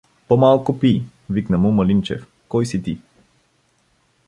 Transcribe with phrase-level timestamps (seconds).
[0.27, 2.97] —По-малко пий!— викна му Малинчев.— Кой си ти?